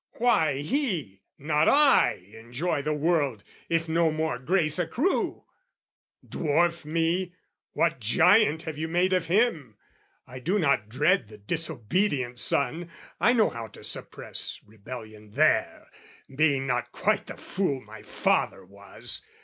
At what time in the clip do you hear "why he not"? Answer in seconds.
0.13-1.69